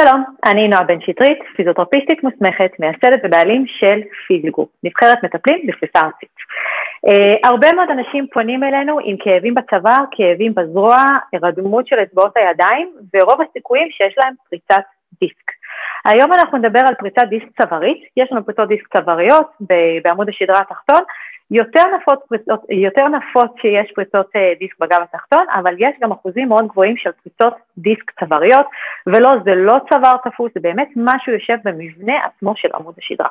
[0.00, 6.36] שלום, אני נועה בן שטרית, פיזיותרפיסטית מוסמכת, מייסדת ובעלים של פיזיגו, נבחרת מטפלים בפריסה ארצית.
[7.06, 10.96] Uh, הרבה מאוד אנשים פונים אלינו עם כאבים בצוואר, כאבים בזרוע,
[11.32, 14.84] הרדמות של אצבעות הידיים, ורוב הסיכויים שיש להם פריצת
[15.20, 15.50] דיסק.
[16.04, 19.46] היום אנחנו נדבר על פריצת דיסק צווארית, יש לנו פריצות דיסק צוואריות
[20.04, 21.02] בעמוד השדרה התחתון,
[21.50, 26.48] יותר נפוץ, פריצות, יותר נפוץ שיש פריצות אה, דיסק בגב התחתון, אבל יש גם אחוזים
[26.48, 28.66] מאוד גבוהים של פריצות דיסק צוואריות,
[29.06, 33.28] ולא, זה לא צוואר תפוס, זה באמת משהו יושב במבנה עצמו של עמוד השדרה.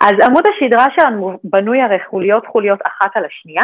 [0.00, 3.62] אז עמוד השדרה שלנו בנוי הרי חוליות חוליות אחת על השנייה,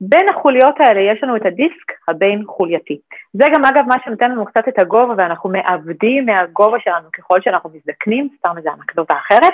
[0.00, 2.98] בין החוליות האלה יש לנו את הדיסק הבין חולייתי.
[3.32, 7.70] זה גם אגב מה שנותן לנו קצת את הגובה ואנחנו מאבדים מהגובה שלנו ככל שאנחנו
[7.74, 9.52] מזדקנים, סתם איזה אנקדוטה אחרת,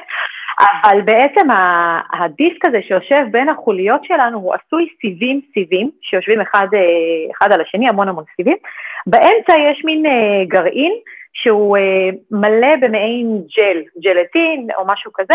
[0.59, 1.47] אבל בעצם
[2.13, 6.81] הדיסק הזה שיושב בין החוליות שלנו הוא עשוי סיבים סיבים שיושבים אחד, אה,
[7.37, 8.57] אחד על השני, המון המון סיבים.
[9.07, 10.93] באמצע יש מין אה, גרעין
[11.33, 15.35] שהוא אה, מלא במעין ג'ל, ג'לטין או משהו כזה,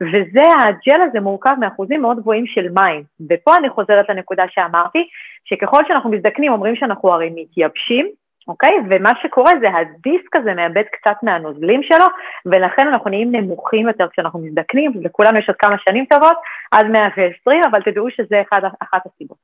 [0.00, 3.02] וזה, הג'ל הזה מורכב מאחוזים מאוד גבוהים של מים.
[3.30, 5.08] ופה אני חוזרת לנקודה שאמרתי,
[5.44, 8.08] שככל שאנחנו מזדקנים אומרים שאנחנו הרי מתייבשים,
[8.48, 8.70] אוקיי?
[8.90, 12.06] ומה שקורה זה הדיסק הזה מאבד קצת מהנוזלים שלו,
[12.46, 16.36] ולכן אנחנו נהיים נמוכים יותר כשאנחנו מזדקנים, ולכולנו יש עוד כמה שנים טובות,
[16.70, 19.38] עד 120, אבל תדעו שזה אחד, אחת הסיבות.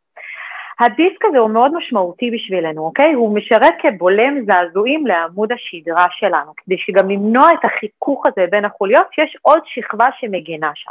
[0.80, 3.12] הדיסק הזה הוא מאוד משמעותי בשבילנו, אוקיי?
[3.12, 9.06] הוא משרת כבולם זעזועים לעמוד השדרה שלנו, כדי שגם למנוע את החיכוך הזה בין החוליות,
[9.12, 10.90] שיש עוד שכבה שמגינה שם.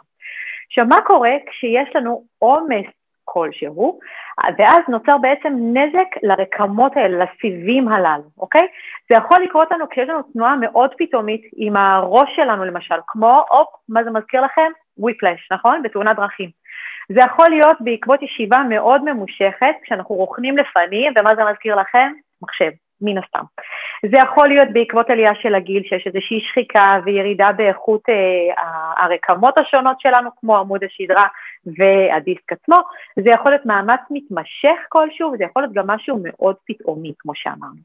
[0.68, 2.86] עכשיו, מה קורה כשיש לנו עומס
[3.26, 4.00] כלשהו,
[4.58, 8.68] ואז נוצר בעצם נזק לרקמות האלה, לסיבים הללו, אוקיי?
[9.10, 13.68] זה יכול לקרות לנו כשיש לנו תנועה מאוד פתאומית עם הראש שלנו למשל, כמו, הופ,
[13.90, 14.72] מה זה מזכיר לכם?
[14.98, 15.84] וויפלש, נכון?
[15.84, 16.50] בתאונת דרכים.
[17.10, 22.12] זה יכול להיות בעקבות ישיבה מאוד ממושכת, כשאנחנו רוכנים לפנים, ומה זה מזכיר לכם?
[22.42, 22.72] מחשב,
[23.02, 23.44] מן הסתם.
[24.12, 30.00] זה יכול להיות בעקבות עלייה של הגיל, שיש איזושהי שחיקה וירידה באיכות אה, הרקמות השונות
[30.00, 31.24] שלנו, כמו עמוד השדרה
[31.66, 32.76] והדיסק עצמו.
[33.16, 37.82] זה יכול להיות מאמץ מתמשך כלשהו, וזה יכול להיות גם משהו מאוד פתאומי, כמו שאמרנו.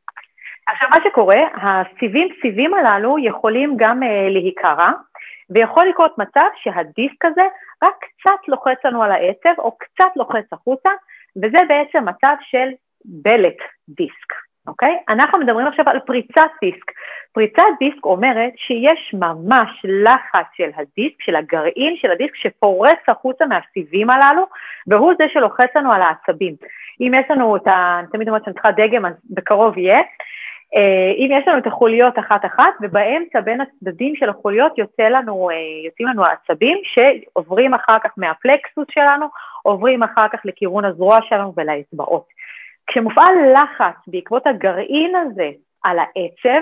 [0.66, 4.90] עכשיו, מה שקורה, הסיבים סיבים הללו יכולים גם אה, להיקרע,
[5.50, 7.44] ויכול לקרות מצב שהדיסק הזה
[7.84, 10.90] רק קצת לוחץ לנו על העצב, או קצת לוחץ החוצה,
[11.36, 12.68] וזה בעצם מצב של
[13.04, 13.58] בלט
[13.88, 14.47] דיסק.
[14.68, 14.98] אוקיי?
[15.08, 16.92] אנחנו מדברים עכשיו על פריצת דיסק.
[17.32, 24.10] פריצת דיסק אומרת שיש ממש לחץ של הדיסק, של הגרעין של הדיסק, שפורץ החוצה מהסיבים
[24.10, 24.42] הללו,
[24.86, 26.54] והוא זה שלוחץ לנו על העצבים.
[27.00, 27.98] אם יש לנו את ה...
[27.98, 29.98] אני תמיד אומרת שאני צריכה דגם, אז בקרוב יהיה.
[30.76, 35.56] אה, אם יש לנו את החוליות אחת-אחת, ובאמצע בין הצדדים של החוליות יוצא לנו, אה,
[35.86, 39.26] יוצאים לנו העצבים שעוברים אחר כך מהפלקסוס שלנו,
[39.62, 42.37] עוברים אחר כך לכיוון הזרוע שלנו ולאצבעות.
[42.88, 45.50] כשמופעל לחץ בעקבות הגרעין הזה
[45.84, 46.60] על העצב,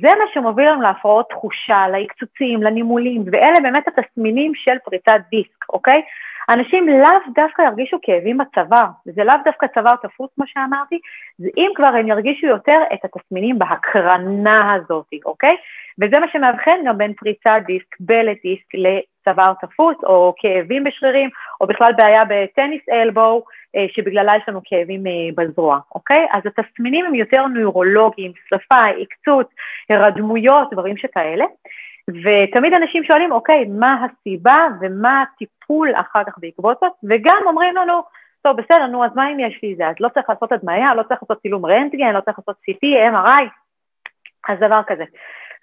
[0.00, 6.02] זה מה שמוביל לנו להפרעות תחושה, לעקצוצים, לנימולים, ואלה באמת התסמינים של פריצת דיסק, אוקיי?
[6.50, 10.98] אנשים לאו דווקא ירגישו כאבים בצוואר, זה לאו דווקא צוואר תפוס כמו שאמרתי,
[11.38, 15.56] זה אם כבר הם ירגישו יותר את התסמינים בהקרנה הזאת, אוקיי?
[15.98, 21.66] וזה מה שמאבחן גם בין פריצת דיסק, בלט דיסק, לצוואר תפוס, או כאבים בשרירים, או
[21.66, 23.44] בכלל בעיה בטניס אלבו,
[23.76, 26.26] אה, שבגללה יש לנו כאבים אה, בזרוע, אוקיי?
[26.32, 29.48] אז התסמינים הם יותר נוירולוגיים, שרפה, עקצות,
[29.90, 31.44] הרדמויות, דברים שכאלה.
[32.08, 38.02] ותמיד אנשים שואלים, אוקיי, מה הסיבה ומה הטיפול אחר כך בעקבות זאת, וגם אומרים לנו,
[38.42, 39.88] טוב, בסדר, נו, אז מה אם יש לי זה?
[39.88, 43.44] אז לא צריך לעשות הדמיה, לא צריך לעשות צילום רנטגן, לא צריך לעשות CT, MRI,
[44.48, 45.04] אז דבר כזה.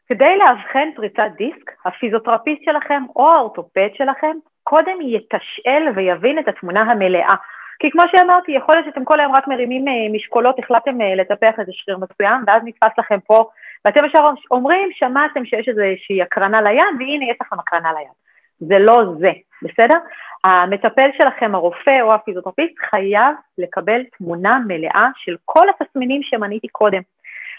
[0.09, 7.34] כדי לאבחן פריצת דיסק, הפיזיותרפיסט שלכם או האורתופד שלכם קודם יתשאל ויבין את התמונה המלאה.
[7.80, 11.59] כי כמו שאמרתי, יכול להיות שאתם כל היום רק מרימים אה, משקולות, החלטתם אה, לטפח
[11.59, 13.50] איזה שריר מסוים, ואז נתפס לכם פה,
[13.85, 18.12] ואתם ישר אומרים, שמעתם שיש איזושהי הקרנה ליד, והנה יש לכם הקרנה ליד.
[18.59, 19.31] זה לא זה,
[19.62, 19.97] בסדר?
[20.44, 27.01] המטפל שלכם, הרופא או הפיזיותרפיסט, חייב לקבל תמונה מלאה של כל התסמינים שמניתי קודם.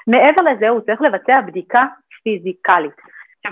[0.06, 1.82] מעבר לזה, הוא צריך לבצע בדיקה
[2.22, 2.96] פיזיקלית.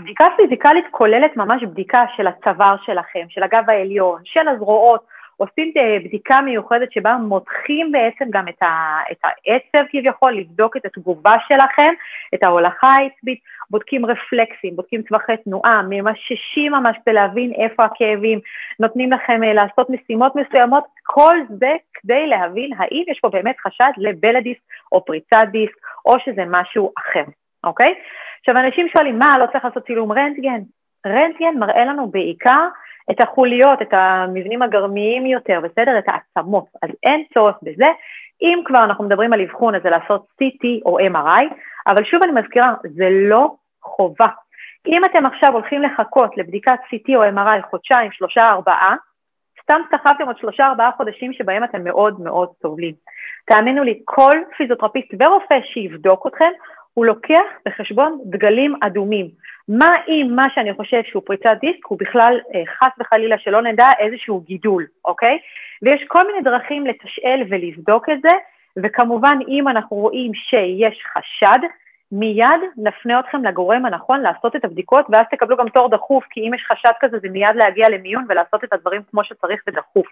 [0.00, 5.04] בדיקה פיזיקלית כוללת ממש בדיקה של הצוואר שלכם, של הגב העליון, של הזרועות,
[5.36, 10.84] עושים אה, בדיקה מיוחדת שבה מותחים בעצם גם את, ה, את העצב כביכול, לבדוק את
[10.84, 11.94] התגובה שלכם,
[12.34, 13.38] את ההולכה העצבית,
[13.70, 18.40] בודקים רפלקסים, בודקים טווחי תנועה, ממששים ממש כדי להבין איפה הכאבים,
[18.81, 23.90] נותנים לכם אה, לעשות משימות מסוימות, כל זה כדי להבין האם יש פה באמת חשד
[23.96, 24.60] לבלדיסק
[24.92, 25.76] או פריצת דיסק
[26.06, 27.25] או שזה משהו אחר,
[27.64, 27.94] אוקיי?
[28.40, 30.60] עכשיו אנשים שואלים, מה, לא צריך לעשות צילום רנטגן?
[31.06, 32.69] רנטגן מראה לנו בעיקר
[33.10, 35.98] את החוליות, את המבנים הגרמיים יותר, בסדר?
[35.98, 37.86] את העצמות, אז אין צורך בזה.
[38.42, 41.44] אם כבר אנחנו מדברים על אבחון, אז זה לעשות CT או MRI,
[41.86, 44.26] אבל שוב אני מזכירה, זה לא חובה.
[44.86, 48.94] אם אתם עכשיו הולכים לחכות לבדיקת CT או MRI חודשיים, שלושה, ארבעה,
[49.62, 52.94] סתם סחבתם עוד שלושה, ארבעה חודשים שבהם אתם מאוד מאוד סובלים.
[53.46, 56.50] תאמינו לי, כל פיזיותרפיסט ורופא שיבדוק אתכם,
[56.94, 59.29] הוא לוקח בחשבון דגלים אדומים.
[59.69, 63.87] מה אם מה שאני חושב שהוא פריצת דיסק הוא בכלל אה, חס וחלילה שלא נדע
[63.99, 65.38] איזשהו גידול, אוקיי?
[65.82, 68.37] ויש כל מיני דרכים לתשאל ולבדוק את זה,
[68.76, 71.58] וכמובן אם אנחנו רואים שיש חשד,
[72.12, 76.55] מיד נפנה אתכם לגורם הנכון לעשות את הבדיקות, ואז תקבלו גם תור דחוף, כי אם
[76.55, 80.06] יש חשד כזה זה מיד להגיע למיון ולעשות את הדברים כמו שצריך ודחוף,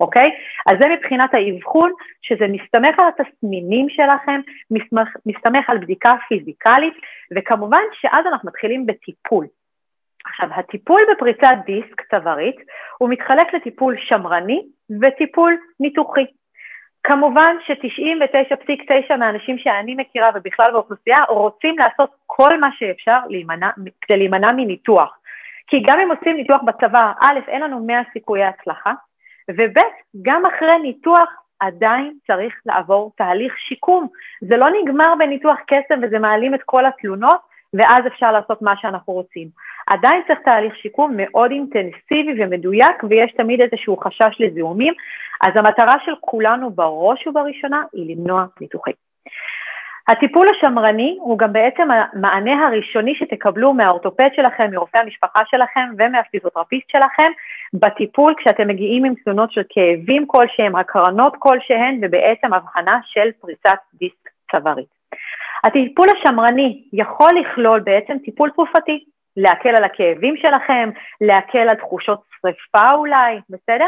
[0.00, 0.30] אוקיי?
[0.66, 4.40] אז זה מבחינת האבחון, שזה מסתמך על התסמינים שלכם,
[4.70, 6.94] מסתמך, מסתמך על בדיקה פיזיקלית,
[7.36, 9.46] וכמובן שאז אנחנו מתחילים בטיפול.
[10.24, 12.56] עכשיו, הטיפול בפריצת דיסק צווארית
[12.98, 14.62] הוא מתחלק לטיפול שמרני
[15.02, 16.24] וטיפול ניתוחי.
[17.02, 23.70] כמובן ש-99.9 מהאנשים שאני מכירה ובכלל באוכלוסייה רוצים לעשות כל מה שאפשר להימנע,
[24.00, 25.18] כדי להימנע מניתוח.
[25.66, 28.92] כי גם אם עושים ניתוח בצבא, א', אין לנו 100 סיכויי הצלחה,
[29.50, 29.78] וב',
[30.22, 31.28] גם אחרי ניתוח
[31.60, 34.08] עדיין צריך לעבור תהליך שיקום.
[34.40, 37.40] זה לא נגמר בניתוח קסם וזה מעלים את כל התלונות,
[37.74, 39.48] ואז אפשר לעשות מה שאנחנו רוצים.
[39.86, 44.94] עדיין צריך תהליך שיקום מאוד אינטנסיבי ומדויק, ויש תמיד איזשהו חשש לזיהומים,
[45.42, 49.05] אז המטרה של כולנו בראש ובראשונה היא למנוע ניתוחים.
[50.08, 57.32] הטיפול השמרני הוא גם בעצם המענה הראשוני שתקבלו מהאורתופד שלכם, מרופא המשפחה שלכם ומהפיזיותרפיסט שלכם
[57.74, 64.28] בטיפול כשאתם מגיעים עם תלונות של כאבים כלשהם, הקרנות כלשהן ובעצם הבחנה של פריצת דיסק
[64.52, 64.96] צווארית.
[65.64, 69.04] הטיפול השמרני יכול לכלול בעצם טיפול תרופתי,
[69.36, 73.86] להקל על הכאבים שלכם, להקל על תחושות שריפה אולי, בסדר?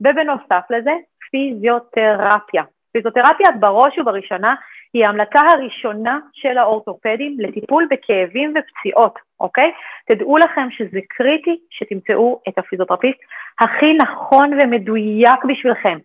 [0.00, 0.92] ובנוסף לזה,
[1.30, 2.62] פיזיותרפיה.
[2.92, 4.54] פיזיותרפיה בראש ובראשונה
[4.92, 9.72] היא ההמלצה הראשונה של האורתופדים לטיפול בכאבים ופציעות, אוקיי?
[10.08, 13.18] תדעו לכם שזה קריטי שתמצאו את הפיזיותרפיסט
[13.60, 15.98] הכי נכון ומדויק בשבילכם.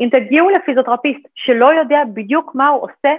[0.00, 3.12] אם תגיעו לפיזיותרפיסט שלא יודע בדיוק מה הוא עושה,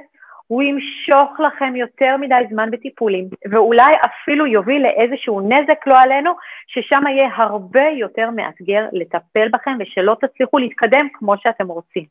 [0.48, 6.31] הוא ימשוך לכם יותר מדי זמן בטיפולים, ואולי אפילו יוביל לאיזשהו נזק לא עלינו,
[6.68, 12.04] ששם יהיה הרבה יותר מאתגר לטפל בכם ושלא תצליחו להתקדם כמו שאתם רוצים.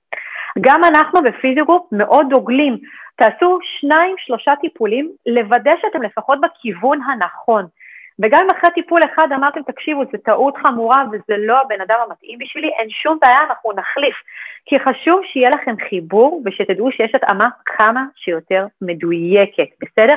[0.60, 2.78] גם אנחנו בפיזיוגרופ מאוד דוגלים,
[3.16, 7.66] תעשו שניים, שלושה טיפולים, לוודא שאתם לפחות בכיוון הנכון.
[8.22, 12.38] וגם אם אחרי טיפול אחד אמרתם, תקשיבו, זו טעות חמורה וזה לא הבן אדם המתאים
[12.38, 14.14] בשבילי, אין שום בעיה, אנחנו נחליף.
[14.66, 20.14] כי חשוב שיהיה לכם חיבור ושתדעו שיש התאמה כמה שיותר מדויקת, בסדר?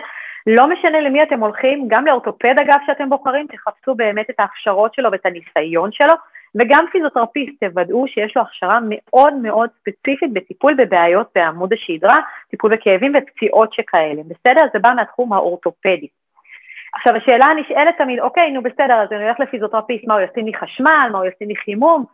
[0.48, 5.12] לא משנה למי אתם הולכים, גם לאורתופד אגב שאתם בוחרים, תחפשו באמת את ההכשרות שלו
[5.12, 6.16] ואת הניסיון שלו,
[6.56, 12.18] וגם פיזיותרפיסט, תוודאו שיש לו הכשרה מאוד מאוד ספציפית בטיפול בבעיות בעמוד השדרה,
[12.50, 14.66] טיפול בכאבים ופציעות שכאלה, בסדר?
[14.74, 16.08] זה בא מהתחום האורתופדי.
[16.96, 20.54] עכשיו השאלה הנשאלת תמיד, אוקיי, נו בסדר, אז אני הולך לפיזיותרפיסט, מה הוא ישים לי
[20.54, 22.06] חשמל, מה הוא ישים לי חימום?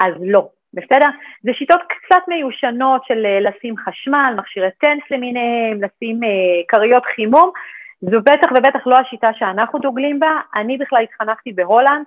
[0.00, 1.08] אז לא, בסדר?
[1.42, 6.28] זה שיטות קצת מיושנות של אה, לשים חשמל, מכשירי טנס למיניהם, לשים אה,
[6.68, 7.50] כריות חימום,
[8.00, 12.04] זו בטח ובטח לא השיטה שאנחנו דוגלים בה, אני בכלל התחנכתי בהולנד,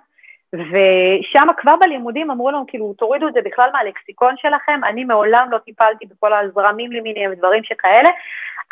[0.58, 5.58] ושם כבר בלימודים אמרו לנו, כאילו, תורידו את זה בכלל מהלקסיקון שלכם, אני מעולם לא
[5.58, 8.08] טיפלתי בכל הזרמים למיניהם ודברים שכאלה.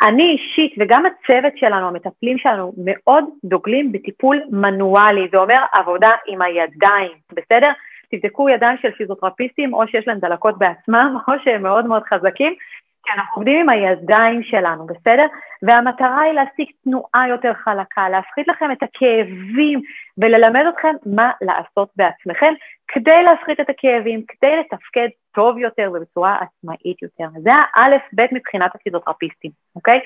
[0.01, 6.41] אני אישית וגם הצוות שלנו, המטפלים שלנו, מאוד דוגלים בטיפול מנואלי, זה אומר עבודה עם
[6.41, 7.71] הידיים, בסדר?
[8.11, 12.55] תבדקו ידיים של פיזיותרפיסטים, או שיש להם דלקות בעצמם, או שהם מאוד מאוד חזקים,
[13.05, 15.25] כי אנחנו עובדים עם הידיים שלנו, בסדר?
[15.63, 19.81] והמטרה היא להשיג תנועה יותר חלקה, להפחית לכם את הכאבים
[20.17, 22.53] וללמד אתכם מה לעשות בעצמכם
[22.87, 27.25] כדי להפחית את הכאבים, כדי לתפקד טוב יותר ובצורה עצמאית יותר.
[27.41, 29.99] זה האלף-בית מבחינת הפיזיותרפיסטים, אוקיי?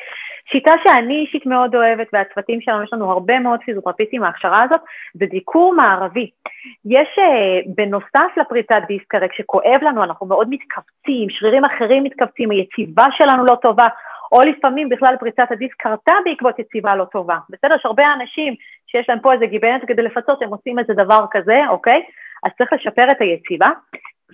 [0.51, 4.81] שיטה שאני אישית מאוד אוהבת, והצוותים שלנו, יש לנו הרבה מאוד פיזיותרפיסטים מההכשרה הזאת,
[5.13, 6.29] זה דיקור מערבי.
[6.85, 13.05] יש, uh, בנוסף לפריצת דיסק, הרי כשכואב לנו, אנחנו מאוד מתכווצים, שרירים אחרים מתכווצים, היציבה
[13.17, 13.87] שלנו לא טובה,
[14.31, 17.37] או לפעמים בכלל פריצת הדיסק קרתה בעקבות יציבה לא טובה.
[17.49, 18.53] בסדר, יש הרבה אנשים
[18.87, 22.03] שיש להם פה איזה גיבנת כדי לפצות, הם עושים איזה דבר כזה, אוקיי?
[22.43, 23.67] אז צריך לשפר את היציבה.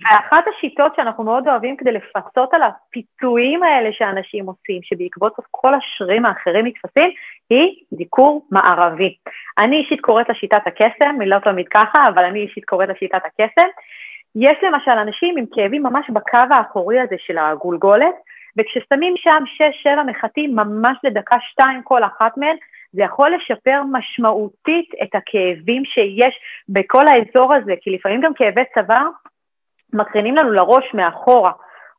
[0.04, 6.26] ואחת השיטות שאנחנו מאוד אוהבים כדי לפצות על הפיצויים האלה שאנשים עושים, שבעקבות כל השרירים
[6.26, 7.10] האחרים נתפסים,
[7.50, 9.16] היא דיקור מערבי.
[9.58, 12.94] אני אישית קוראת לה שיטת הקסם, היא לא תמיד ככה, אבל אני אישית קוראת לה
[12.94, 13.68] שיטת הקסם.
[14.36, 18.14] יש למשל אנשים עם כאבים ממש בקו האחורי הזה של הגולגולת,
[18.58, 19.42] וכששמים שם
[19.86, 22.56] 6-7 מחטים ממש לדקה-שתיים כל אחת מהן,
[22.92, 26.34] זה יכול לשפר משמעותית את הכאבים שיש
[26.68, 29.08] בכל האזור הזה, כי לפעמים גם כאבי צוואר
[29.92, 31.52] מקרינים לנו לראש מאחורה,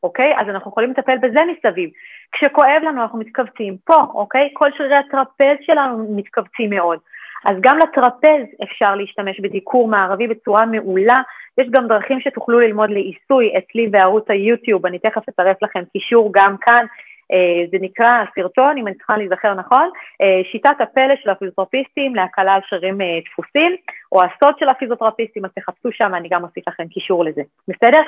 [0.04, 0.34] אוקיי?
[0.38, 1.90] אז אנחנו יכולים לטפל בזה מסביב.
[2.32, 4.50] כשכואב לנו אנחנו מתכווצים פה, אוקיי?
[4.54, 7.00] כל שרירי הטרפז שלנו מתכווצים מאוד.
[7.46, 11.18] אז גם לטרפז אפשר להשתמש בדיקור מערבי בצורה מעולה.
[11.58, 16.56] יש גם דרכים שתוכלו ללמוד לעיסוי אצלי בערוץ היוטיוב, אני תכף אצרף לכם קישור גם
[16.62, 16.86] כאן.
[17.32, 19.90] אה, זה נקרא סרטון, אם אני צריכה להיזכר נכון,
[20.22, 23.76] אה, שיטת הפלא של הפיזיותרפיסטים להקלה על שרירים אה, דפוסים,
[24.12, 28.02] או הסוד של הפיזיותרפיסטים, אז תחפשו שם, אני גם אוסיף לכם קישור לזה, בסדר?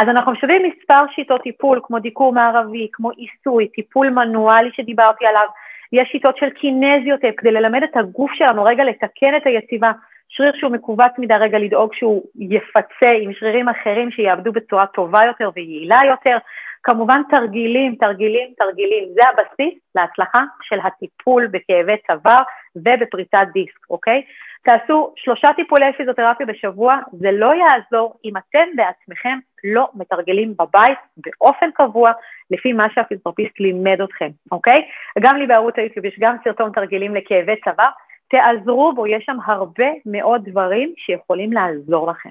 [0.00, 5.46] אז אנחנו משווים מספר שיטות טיפול, כמו דיקור מערבי, כמו עיסוי, טיפול מנואלי שדיברתי עליו,
[5.92, 9.92] יש שיטות של קינזיות כדי ללמד את הגוף שלנו רגע לתקן את היציבה.
[10.36, 15.50] שריר שהוא מכווץ מדי רגע לדאוג שהוא יפצה עם שרירים אחרים שיעבדו בצורה טובה יותר
[15.56, 16.38] ויעילה יותר.
[16.82, 22.40] כמובן תרגילים, תרגילים, תרגילים, זה הבסיס להצלחה של הטיפול בכאבי צוואר
[22.76, 24.22] ובפריצת דיסק, אוקיי?
[24.62, 31.70] תעשו שלושה טיפולי פיזיותרפיה בשבוע, זה לא יעזור אם אתם בעצמכם לא מתרגלים בבית באופן
[31.74, 32.12] קבוע
[32.50, 34.82] לפי מה שהפיזיותרפיסט לימד אתכם, אוקיי?
[35.20, 37.90] גם לי בערוץ היוטיוב יש גם סרטון תרגילים לכאבי צוואר,
[38.34, 42.28] תעזרו בו, יש שם הרבה מאוד דברים שיכולים לעזור לכם.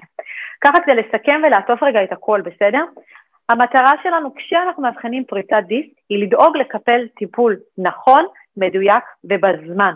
[0.60, 2.84] ככה כדי לסכם ולעטוף רגע את הכל, בסדר?
[3.48, 8.24] המטרה שלנו כשאנחנו מאבחנים פריצת דיסק היא לדאוג לקפל טיפול נכון,
[8.56, 9.94] מדויק ובזמן.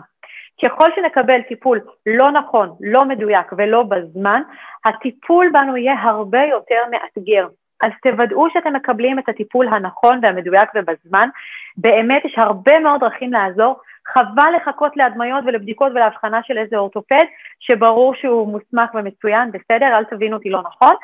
[0.63, 4.41] ככל שנקבל טיפול לא נכון, לא מדויק ולא בזמן,
[4.85, 7.47] הטיפול בנו יהיה הרבה יותר מאתגר.
[7.81, 11.29] אז תוודאו שאתם מקבלים את הטיפול הנכון והמדויק ובזמן.
[11.77, 13.79] באמת יש הרבה מאוד דרכים לעזור.
[14.13, 17.25] חבל לחכות להדמיות ולבדיקות ולהבחנה של איזה אורתופד,
[17.59, 20.95] שברור שהוא מוסמך ומצוין, בסדר, אל תבינו אותי לא נכון.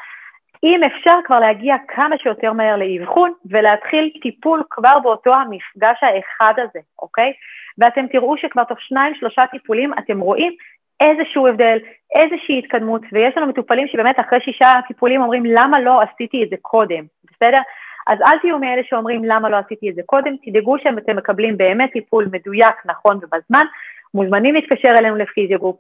[0.64, 6.80] אם אפשר כבר להגיע כמה שיותר מהר לאבחון ולהתחיל טיפול כבר באותו המפגש האחד הזה,
[7.00, 7.34] אוקיי?
[7.78, 10.54] ואתם תראו שכבר תוך שניים, שלושה טיפולים אתם רואים
[11.00, 11.78] איזשהו הבדל,
[12.16, 16.56] איזושהי התקדמות, ויש לנו מטופלים שבאמת אחרי שישה טיפולים אומרים למה לא עשיתי את זה
[16.62, 17.62] קודם, בסדר?
[18.08, 21.92] אז אל תהיו מאלה שאומרים למה לא עשיתי את זה קודם, תדאגו שאתם מקבלים באמת
[21.92, 23.66] טיפול מדויק, נכון ובזמן,
[24.14, 25.78] מוזמנים להתקשר אלינו לפיזיוגרופ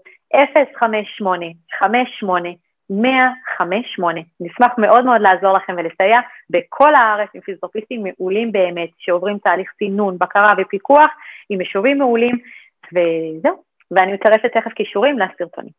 [0.79, 1.45] 058
[1.79, 2.49] 58
[2.89, 4.21] 158.
[4.39, 10.17] נשמח מאוד מאוד לעזור לכם ולסייע בכל הארץ עם פיזיותרפיסטים מעולים באמת, שעוברים תהליך סינון,
[10.17, 11.07] בקרה ופיקוח,
[11.49, 12.35] עם משובים מעולים,
[12.93, 13.63] וזהו.
[13.91, 15.71] ואני מצרפת תכף קישורים לסרטונים.